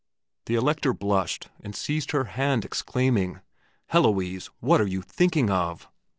The 0.47 0.55
Elector 0.55 0.93
blushed 0.95 1.49
and 1.63 1.75
seized 1.75 2.09
her 2.09 2.23
hand 2.23 2.65
exclaiming, 2.65 3.39
"Heloise! 3.89 4.47
What 4.59 4.81
are 4.81 4.87
you 4.87 5.03
thinking 5.03 5.51
of?" 5.51 5.87